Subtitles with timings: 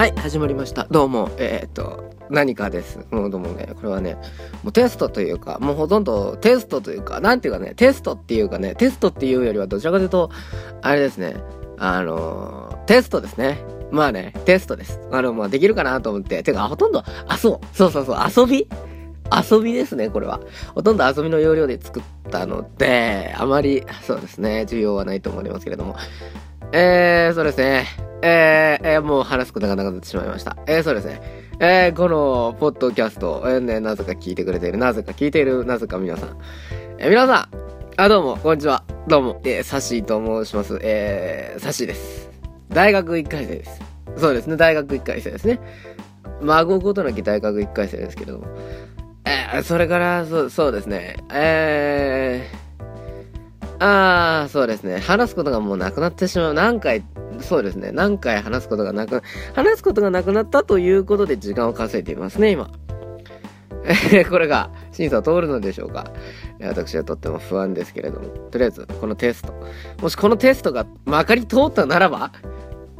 [0.00, 0.86] はい、始まりました。
[0.90, 3.00] どうも、えー、っと、何かです。
[3.10, 4.14] もうどうもね、これはね、
[4.62, 10.30] もうテストというか、もうほとんどテストというか、なんていうかね、テストっていうかね、テストっていうよりはどちらかというと、
[10.80, 11.36] あれですね、
[11.76, 13.62] あのーテストですね。
[13.90, 14.98] まあね、テストです。
[15.12, 18.66] あの、まあできるかなと思って、てか、ほとんど、あ、そう、そうそうそう、遊び？
[19.50, 20.40] 遊びですね、これは。
[20.74, 25.94] ほとんど遊びの要領で作ったので、あまり、そうですね、重要はないと思いますけれども。
[26.72, 27.84] えー、そうですね。
[28.22, 30.56] えー、えーもう話すことがなくなってしまいました。
[30.66, 31.20] えー、そうですね。
[31.60, 36.38] えー、この、ポッドキャスト、えーね、なぜか聞いてくれている、なぜか聞いている、なぜか皆さん。
[36.98, 37.60] えー皆さん、
[37.96, 38.82] あ、どうも、こんにちは。
[39.08, 40.78] どうも、えー、サシーと申します。
[40.82, 42.30] えー、サシーです。
[42.68, 43.80] 大学1回生です。
[44.16, 45.60] そうですね、大学1回生ですね。
[46.40, 48.46] 孫ごとなき大学1回生ですけれども。
[49.24, 51.16] えー、それから、そう、そうですね。
[51.30, 54.98] えー、あー、そうですね。
[54.98, 56.54] 話すことがもうなくなってしまう。
[56.54, 57.02] 何回、
[57.42, 57.92] そうですね。
[57.92, 59.22] 何回話すことがなく、
[59.54, 62.70] 話すことがなくなったということで時間を稼いでいますね、今。
[64.30, 66.10] これが審査を通るのでしょうか
[66.60, 68.28] 私はとっても不安ですけれども。
[68.50, 69.54] とりあえず、このテスト。
[70.02, 72.32] もしこのテストがまかり通ったならば、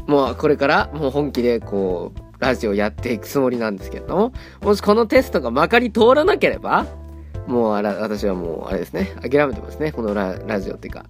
[0.06, 4.32] もうこれからもう本気でこう、ラジオやっていくつもりなんですけれども、
[4.62, 6.86] もしこのテストがまかり通らなければ、
[7.46, 9.92] もうあら私はもうあれですね、諦めてますね。
[9.92, 11.04] このラジオっていうか、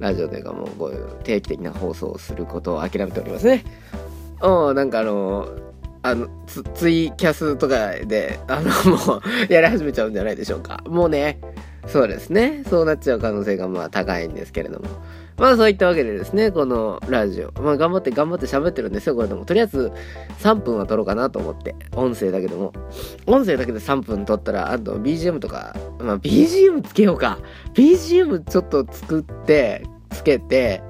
[0.00, 3.64] ラジオというかもうこういう定期的な放送をすることを諦めておりますね。
[4.42, 5.48] うん、なんかあの、
[6.02, 10.82] あの、ツツイキャスとかで、あの、 もう、やり始めちゃうんじゃないでしょうか。
[10.86, 11.38] もうね、
[11.86, 12.64] そうですね。
[12.68, 14.86] そうなっちゃう可能性がまあ高いんですけれども。
[15.40, 17.50] まあそういったわけでですね、このラジオ。
[17.62, 19.46] まあ頑張って頑張って喋ってるんですよ、これでも。
[19.46, 19.90] とりあえず
[20.40, 21.74] 3分は撮ろうかなと思って。
[21.96, 22.74] 音声だけでも。
[23.26, 27.38] 音声だけで3分撮ったら、あと BGM とか、まあ BGM つけようか。
[27.72, 30.82] BGM ちょっと作って、つけて、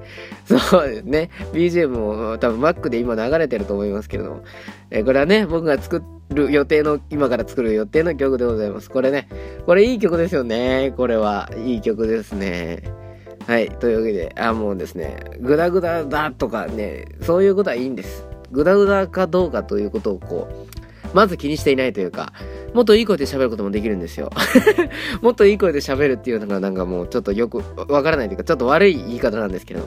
[0.45, 1.29] そうですね。
[1.53, 4.43] BGM も多分 Mac で今流れてると思いますけれども。
[4.89, 8.89] えこれはね、僕が作る予定の、今から作る予定の曲でございます。
[8.89, 9.29] これね、
[9.65, 10.93] これいい曲ですよね。
[10.97, 13.00] これはいい曲ですね。
[13.47, 13.69] はい。
[13.69, 18.25] というわけで、あ、もうですね、グダグダだとかね、そういうことはいいんです。
[18.51, 22.33] グダグダかどうかということをこう、まず気にしていないというか、
[22.73, 24.29] もっといい声で喋ることもできるんですよ。
[25.21, 29.81] もっといい声で喋るっていうのがなんかもうちょっとよくわからないというか、ちょっと悪い言い方なんですけど、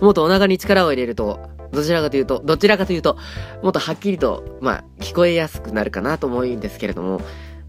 [0.00, 1.40] もっとお腹に力を入れると、
[1.72, 3.16] どちらかというと、どちらかというと、
[3.62, 7.20] もっとはっきりと、まあ、聞こえやすくなるかなと思うんですけれども、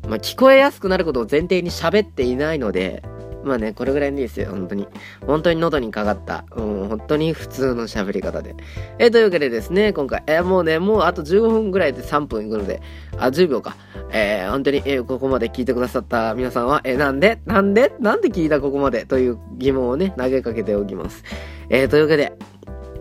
[0.08, 3.04] まあ、聞こえやすくなることを前提に喋っていないので、
[3.44, 4.88] まあね、これぐらいでいいですよ、本当に。
[5.26, 8.56] 本当に喉にかかった、うん、本当に普通の喋り方で。
[9.00, 12.82] えというわけでですね、今回、えもうね、もうあと15分ぐらいで3分いくので、
[13.18, 13.76] あ、10秒か。
[14.12, 19.06] えー本当に、えーここまで聞いてくださった皆さんは、えーなんでなんでなんで聞いたここまで？
[19.06, 21.24] という疑問をね、投げかけておきます。
[21.70, 22.34] えーというわけで、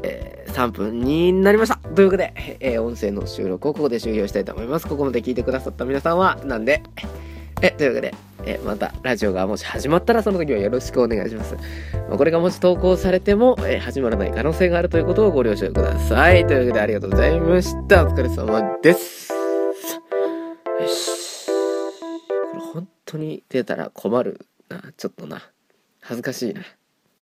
[0.02, 1.76] えー3分になりました。
[1.76, 4.86] というわけで、えー音声の収録をここで終了したいと思います。
[4.86, 6.82] ここまで聞いてくださった皆さんは、なんで、
[7.62, 8.14] え、というわけで、
[8.46, 11.56] えまたラジオがもし始まったらその時はよろしくお願いします。
[12.08, 16.46] まこれがもし投稿されても、え始まらない可能性があるということをご了承ください。
[16.46, 18.04] というわけでありがとうございました。
[18.04, 19.32] お疲れ様です。
[19.32, 21.46] よし。
[21.46, 21.52] こ
[22.54, 24.82] れ本当に出たら困るな。
[24.96, 25.42] ちょっとな。
[26.00, 26.62] 恥ずかしいな。